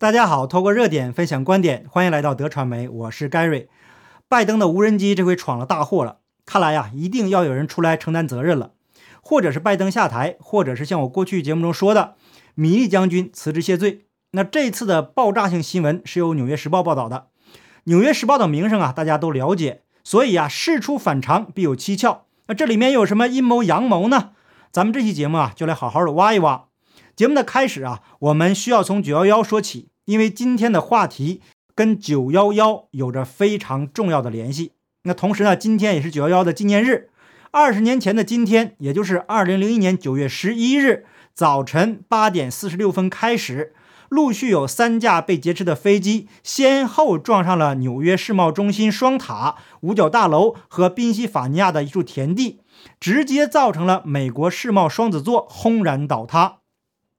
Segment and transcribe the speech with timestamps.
[0.00, 3.66] 大家好，透过热点分享观点，欢迎来到德传媒，我是 Gary。
[4.28, 8.70] 拜登的无人机这回闯了大祸了，看来呀，一定要有人出来承担责任了，
[9.20, 12.14] 或者是拜登下台，或者是像我过去节目中说的，
[12.54, 14.04] 米利将军辞职谢罪。
[14.30, 17.26] 那这次的爆炸性新闻是由《纽约时报》报道的，
[17.82, 22.26] 《纽约时报》的名声啊，大家都了解，所以啊，事出反常必有蹊跷。
[22.46, 24.30] 那这里面有什么阴谋阳谋呢？
[24.70, 26.66] 咱们这期节目啊，就来好好的挖一挖。
[27.18, 31.40] 节目的开始啊，我们需要从九幺幺说起，因为今天的话题
[31.74, 34.70] 跟九幺幺有着非常重要的联系。
[35.02, 37.10] 那同时呢，今天也是九幺幺的纪念日。
[37.50, 43.74] 二十年前的今天，也就是二零零一年九月十一日早晨八点四十六分开始，
[44.08, 52.60] 陆续有三架被劫持的飞机先后撞上了纽约世贸中心双塔、五角大楼和宾夕法尼亚的一处田地，
[53.00, 56.57] 直接造成了美国世贸双子座轰然倒塌。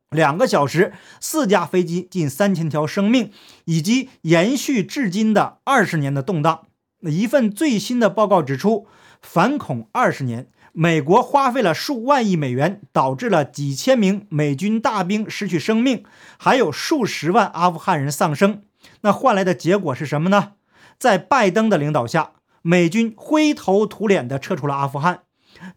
[0.09, 3.31] 两个小时，四架飞机，近三千条生命，
[3.65, 6.65] 以及延续至今的二十年的动荡。
[7.01, 8.87] 一份最新的报告指出，
[9.21, 16.03] 反恐二十年，美国花费了数万亿美元，导致了几千名美军大兵失去生命，
[16.39, 18.63] 还有数十万阿富汗人丧生。
[19.01, 20.53] 那换来的结果是什么呢？
[20.97, 22.31] 在拜登的领导下，
[22.63, 25.21] 美军灰头土脸地撤出了阿富汗，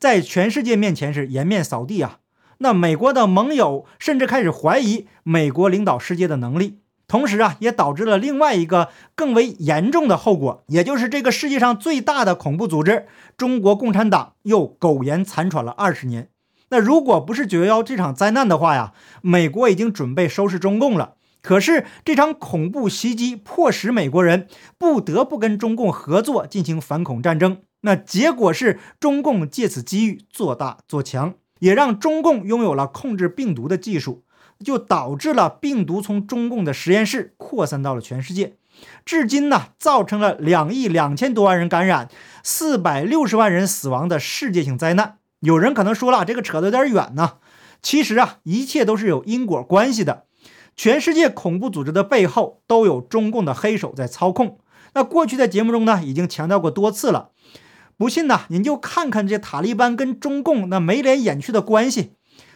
[0.01, 2.21] 在全世界面前是颜面扫地啊。
[2.63, 16.29] 那美国的盟友甚至开始怀疑美国领导世界的能力，同时啊，也导致了另外一个更为严重的后果，也就是这个世界上最大的恐怖组织——中国共产党又苟延残喘了二十年。
[16.69, 21.15] 那如果不是九幺幺这场灾难的话呀，美国已经准备收拾中共了。
[21.43, 24.47] 可是这场恐怖袭击迫使美国人
[24.79, 27.59] 不得不跟中共合作进行反恐战争。
[27.81, 31.35] 那结果是中共借此机遇做大做强。
[31.63, 34.25] 也让中共拥有了控制病毒的技术，
[34.65, 38.57] 就导致了病毒从中共的实验室扩散到了全世界，
[39.05, 42.09] 至今呢，造成了两亿两千多万人感染、
[42.43, 45.19] 四百六十万人死亡的世界性灾难。
[45.39, 47.35] 有人可能说了，这个扯得有点远呢。
[47.81, 50.25] 其实啊，一切都是有因果关系的。
[50.75, 54.59] 全世界恐怖组织的背后都有中共的黑手在操控。
[54.95, 57.31] 那过去在节目中呢，已经强调过多次了。
[58.03, 62.15] 不信呐，您就看看这塔利班跟中共那眉来眼去的关系。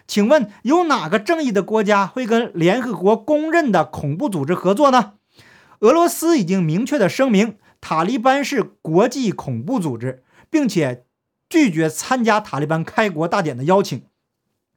[0.08, 5.12] 请问有哪个正义的国家会跟联合国公认的恐怖组织合作呢？
[5.78, 11.04] 俄罗斯已经明确的声明，塔利班是国际恐怖组织，并且
[11.48, 14.02] 拒绝参加塔利班开国大典的邀请。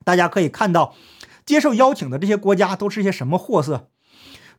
[0.06, 0.94] 大家可以看到，
[1.44, 3.88] 接受邀请的这些国家都是些什么货色？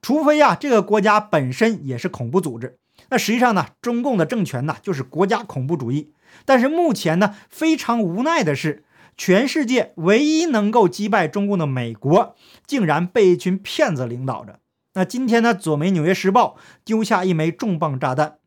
[0.03, 2.80] 除非呀，这个国家本身也是恐怖组织。
[3.11, 6.13] 那实际上呢，中共的政权呢就是国家恐怖主义。
[6.45, 8.85] 但是目前呢，非常无奈的是，
[9.17, 12.35] 全世界唯一能够击败中共的美国，
[12.67, 14.61] 竟然被一群骗子领导着。
[14.95, 18.39] 那今天呢，左媒《纽约时报》丢下一枚重磅炸弹。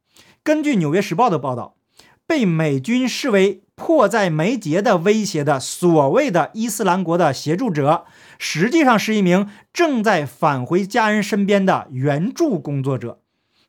[0.44, 1.76] 根据《纽约时报》的报道，
[2.26, 8.06] 被美军视为迫在眉睫的威胁的所谓的伊斯兰国的协助者，
[8.40, 13.12] 实际上是一名正在返回家人身边的援助工作者。《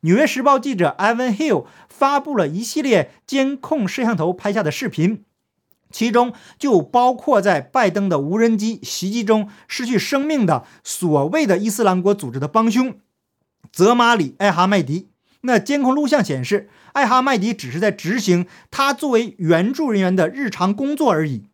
[0.05, 5.25] 纽约时报》记者 Evan Hill 发布了一系列监控摄像头拍下的视频，
[5.89, 12.99] 其中就包括在拜登的无人机袭击中失去生命的所谓的伊斯兰国组织的帮凶
[13.71, 15.09] 泽马里·艾哈迈迪。
[15.41, 21.47] 那监控录像显示，艾哈迈迪只是在执行他作为援助人员的日常工作而已，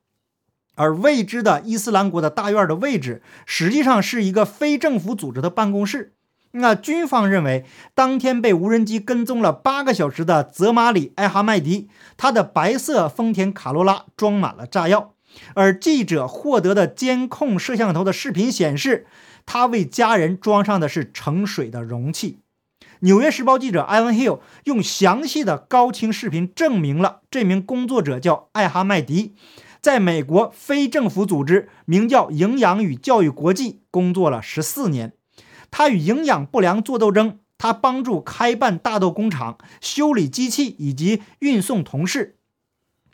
[0.76, 6.16] 而未知的伊斯兰国的大院的位置实际上是一个非政府组织的办公室。
[6.54, 15.14] 那军方认为，当天被无人机跟踪了八个小时的泽马里·艾哈迈迪，他的白色丰田卡罗拉装满了炸药。
[15.54, 19.08] 而记者获得的监控摄像头的视频显示，
[19.46, 22.40] 他为家人装上的是盛水的容器。
[23.00, 29.34] 纽约时报记者艾文· Hill 用详细的高清视频证明了这名工作者叫艾哈迈迪，
[29.82, 35.14] 在美国非政府组织名叫营养与教育国际工作了十四年。
[35.72, 42.36] 他与营养不良作斗争，他帮助开办大豆工厂、修理机器以及运送同事，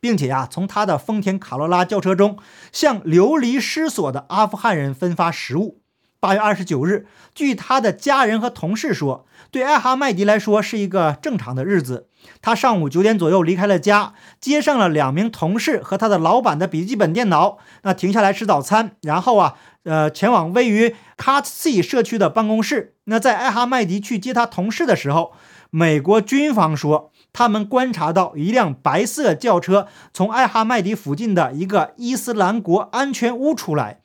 [0.01, 2.37] 并且呀，从他的丰田卡罗拉轿车中
[2.71, 5.81] 向流离失所的阿富汗人分发食物。
[6.19, 7.05] 八月二十九日，
[7.35, 12.07] 据他的家人和同事说，对艾哈迈迪来说是一个正常的日子。
[12.41, 19.55] 他上午九点左右离开了家，接上了两名同事和他的老板的笔记本电脑，那停下来吃早餐，然后啊。
[19.87, 22.95] 呃，前往位于 Cut C 社区的办公室。
[23.05, 25.31] 那在艾哈迈迪去接他同事的时候，
[25.69, 34.01] 美国军方说，他们观察到一辆白色轿车从艾哈迈迪附近的一个伊斯兰国安全屋出来。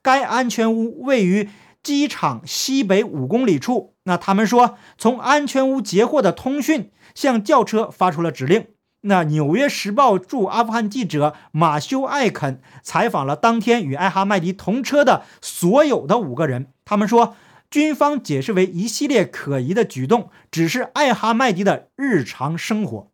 [0.00, 1.50] 该安全屋位于
[1.82, 8.68] 机场西北五公里处，那他们说从安全屋截获的通讯向轿车发出了指令。
[9.02, 17.36] 那《纽约时报》驻阿富汗记者马修·艾肯采访了当天与艾哈迈迪同车的所有的五个人，他们说，
[17.70, 23.10] 军方解释为一系列可疑的举动，只是艾哈迈迪的日常生活。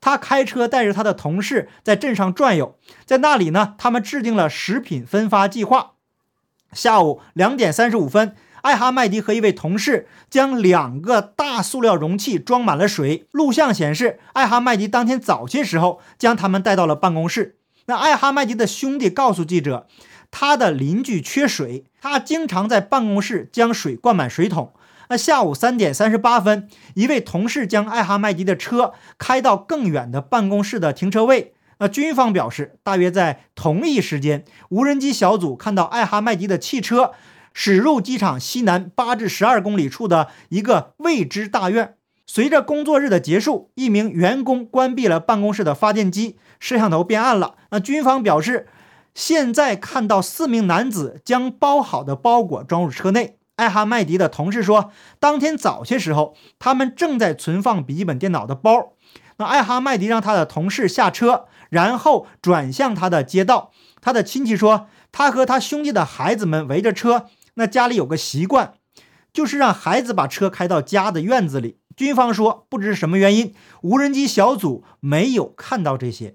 [0.00, 5.92] 他开车带着他的同事在镇上转悠，在那里呢，他们制定了食品分发计划。
[6.72, 8.34] 下午两点三十五分。
[8.66, 13.28] 艾哈迈迪和一位同事将两个大塑料容器装满了水。
[13.30, 17.58] 录像显示，艾哈迈迪当天早些时候将他们带到了办公室。
[17.84, 19.86] 那艾哈迈迪的兄弟告诉记者，
[20.32, 24.72] 他的邻居缺水，他经常在办公室将水灌满水桶。
[25.10, 31.54] 那下午三点三十八分，一位同事将艾哈迈迪的车开到更远的办公室的停车位。
[31.78, 37.12] 那军方表示，大约在同一时间，无人机小组看到艾哈迈迪的汽车。
[37.58, 41.94] 驶入机场西南八至十二公里处的一个未知大院。
[42.26, 47.54] 随着工作日的结束，一名员工关闭了办公室的发电机，摄像头变暗了。
[47.70, 48.68] 那军方表示，
[49.14, 53.38] 现在看到四名男子将包好的包裹装入车内。
[53.56, 58.92] 艾哈迈迪的同事说，当天早些时候，他们正在存放笔记本电脑的包。
[59.38, 63.70] 那艾哈迈迪让他的同事下车，然后转向他的街道。
[64.02, 67.26] 他的亲戚说，他和他兄弟的孩子们围着车。
[67.56, 68.74] 那家里有个习惯，
[69.32, 71.78] 就是让孩子把车开到家的院子里。
[71.96, 76.34] 军方说，不知什么原因，无人机小组没有看到这些。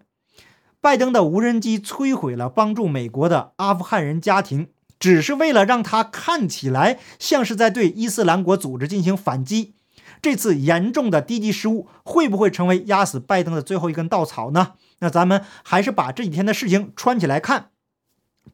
[0.80, 4.70] 拜登的无人机摧毁了帮助美国的阿富汗人家庭，
[5.00, 9.76] 只是为了让他看起来像是在对伊斯兰国组织进行反击。
[10.20, 14.74] 这次严重的低级失误会不会成为压死拜登的最后一根稻草呢？
[14.98, 17.70] 那咱们还是把这几天的事情串起来看。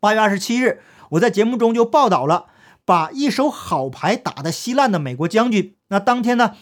[0.02, 0.82] 八月二十七日，
[1.12, 2.48] 我在节目中就报道了。
[2.88, 6.56] 把一手好牌打得稀烂的美国将军，那当天呢，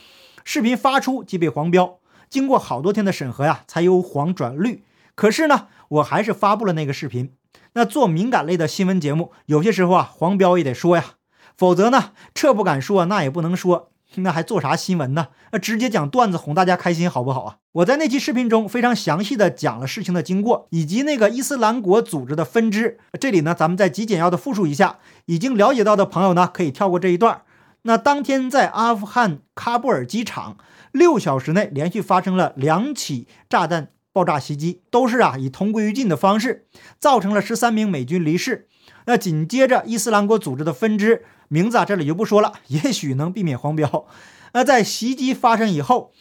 [0.43, 1.99] 视频发出即被黄标，
[2.31, 4.83] 经过好多天的审核呀，才由黄转绿。
[5.13, 7.35] 可是呢，我还是发布了那个视频。
[7.73, 11.13] 那做敏感类的新闻节目，有些时候啊，黄标也得说呀，
[11.55, 13.91] 否则呢，这不敢说，那也不能说。
[14.23, 15.27] 那还做啥新闻呢？
[15.51, 17.57] 那直接讲段子哄大家开心好不好啊？
[17.73, 22.97] 我在那期视频中非常详细的讲了事情的经过，以及那个伊斯兰国组织的分支。
[23.19, 24.99] 这里呢，咱们再极简要的复述一下。
[25.25, 27.41] 已经了解到的朋友呢，可以跳过这一段。
[27.83, 30.57] 那当天在阿富汗喀布尔机场，
[30.91, 36.65] 六小时内连续发生了两起炸弹爆炸袭击，都是啊以同归于尽的方式，
[36.99, 38.67] 造成了十三名美军离世。
[39.05, 41.25] 那紧接着，伊斯兰国组织的分支。
[41.47, 44.07] 名字啊，这里就不说了，也许能避免黄标。
[44.53, 46.11] 那在袭击发生以后，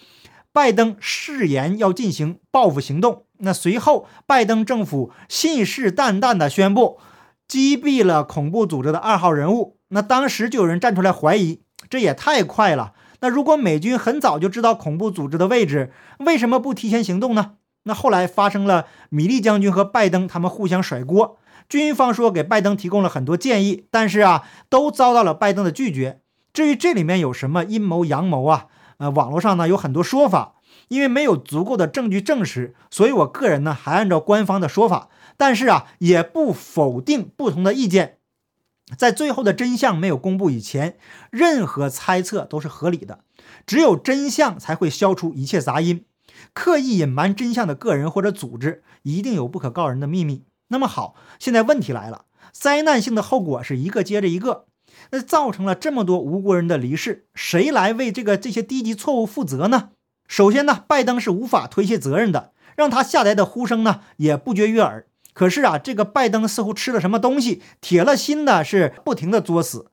[0.52, 3.24] 拜登誓言要进行报复行动。
[3.38, 6.98] 那随后，拜登政府信誓旦旦地宣布
[7.48, 9.78] 击毙了恐怖组织的二号人物。
[9.88, 12.92] 那当时就有人站出来怀疑，这也太快了。
[13.20, 17.52] 那如果美军很早就知道恐怖组织的位置，为什么不提前行动呢？
[17.84, 21.38] 那后来发生了米利将军和拜登他们互相甩锅。
[21.68, 26.20] 军方说给拜登提供了很多建议，但是啊，都遭到了拜登的拒绝。
[26.52, 28.66] 至于这里面有什么阴谋阳谋啊，
[28.98, 30.54] 呃，网络上呢有很多说法，
[30.88, 38.18] 因为没有足够的证据证实，所以我个人呢还按照官方的说法，但是啊，也不否定不同的意见。
[38.96, 40.98] 在最后的真相没有公布以前，
[41.30, 43.20] 任何猜测都是合理的。
[43.66, 46.04] 只有真相才会消除一切杂音。
[46.52, 50.44] 刻意隐瞒真相的个人或者组织，一定有不可告人的秘密。
[50.68, 54.66] 那么好，现在问题来了，灾难性的后果是一个接着一个，
[55.10, 59.90] 那造成了这么多无辜人的离世，谁来为这个这些低级错误负责呢？
[60.26, 65.06] 首先呢，拜登是无法推卸责任的，让他下台的呼声呢也不绝于耳。
[65.34, 69.90] 可是啊，这个拜登似乎吃了什么东西，铁了心的是不停的作死，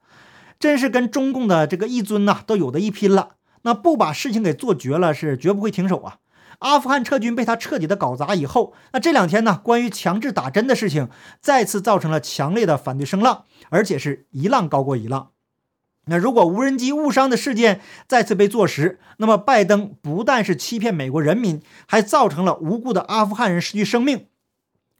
[0.58, 3.34] 真是跟中共的这个一尊呐都有的一拼了。
[3.64, 6.18] 那不把事情给做绝了，是绝不会停手啊。
[6.62, 11.08] 阿富汗撤军被他彻底的搞砸以后，那这两天呢，关于强制打针的事情
[11.40, 15.30] 再次造成了强烈的反对声浪，而且是一浪高过一浪。
[16.06, 24.26] 那如果无人机误伤的事件再次被坐实，那么拜登不但是欺骗美国人民，还造成了无辜的阿富汗人失去生命，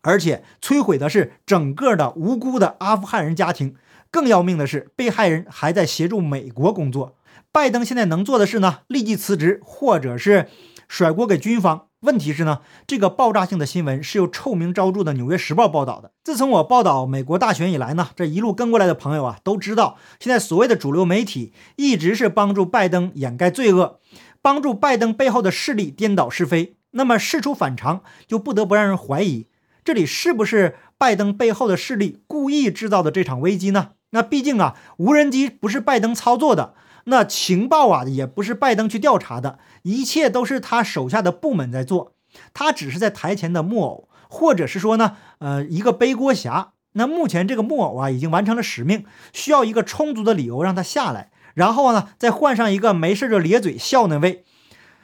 [0.02, 3.74] 而且摧毁的是整个的无辜的阿富汗人家庭。
[4.12, 7.16] 更要命的是，被害人还在协助美国工作。
[7.52, 10.48] 拜登现在能做的事呢，立即辞职，或者是。
[10.88, 11.86] 甩锅给军方。
[12.00, 16.12] 问题是呢，这个爆炸性的新闻是由臭名昭著的《纽约时报》报道的。
[16.22, 24.00] 自从我报道美国大选以来呢，这一路跟过来的朋友啊，都知道，现在所谓的主流媒体一直是帮助拜登掩盖罪恶，
[24.42, 26.76] 帮助拜登背后的势力颠倒是非。
[26.90, 29.46] 那么事出反常，就不得不让人怀疑，
[29.82, 33.92] 这里是不是拜登背后的势力故意制造的这场危机呢？
[34.10, 42.14] 那毕竟啊，无人机不是拜登操作的，那情报啊也不是拜登去调查的，一切都是他手下的部门在做，
[42.54, 46.72] 他只是在台前的木偶，或者是说呢，呃，一个背锅侠。
[46.94, 54.44] 那目前这个木偶啊已经完成了使命，需要一个充足的理由让他下来，然后呢再换上一个没事就咧嘴笑那位，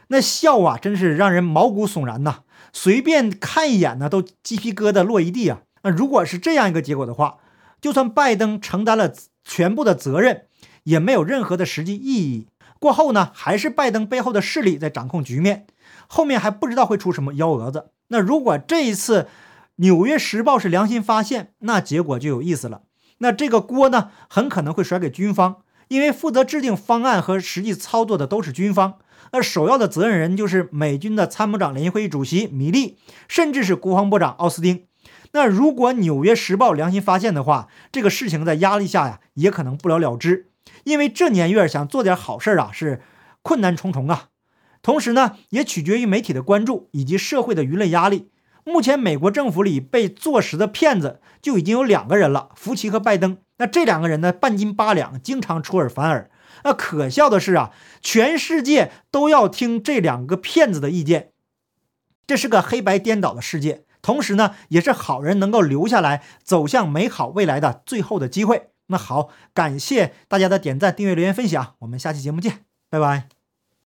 [0.08, 2.40] 那笑啊真是让人毛骨悚然呐，
[2.74, 5.62] 随便看一眼呢都鸡皮疙瘩落一地啊。
[5.82, 7.38] 那如果是这样一个结果的话，
[7.80, 9.14] 就算拜登承担了
[9.44, 10.46] 全部的责任，
[10.88, 12.46] 也没有任何的实际意义。
[12.78, 15.66] 过后呢，还是拜登背后的势力在掌控局面，
[16.06, 17.90] 后面还不知道会出什么幺蛾子。
[18.08, 19.22] 那如果这一次，
[19.76, 22.82] 《纽约时报》是良心发现，那结果就有意思了。
[23.18, 25.56] 那这个锅呢，很可能会甩给军方，
[25.88, 28.94] 因为负责制定方案和实际操作的都是军方。
[29.32, 32.96] 那首要的责任人就是美军的参谋长联席会议主席米利，
[33.28, 34.84] 甚至是国防部长奥斯汀。
[35.32, 40.47] 那如果《纽约时报》良心发现的话，这个事情在压力下呀，也可能不了了之。
[40.84, 43.02] 因为这年月想做点好事啊，是
[43.42, 44.28] 困难重重啊。
[44.82, 48.30] 同时呢，也取决于媒体的关注以及社会的舆论压力。
[48.64, 53.38] 目前美国政府里被坐实的骗子就已经有两个人了，福奇和拜登。
[53.56, 56.30] 那这两个人呢，半斤八两，经常出尔反尔。
[56.64, 61.32] 那可笑的是啊，全世界都要听这两个骗子的意见，
[62.26, 63.84] 这是个黑白颠倒的世界。
[64.02, 68.68] 同时呢，也是好人能够留下来，走向美好未来的最后的机会。
[68.88, 73.37] 那好，感谢大家的点赞、订阅、留言、分享，我们下期节目见，拜拜。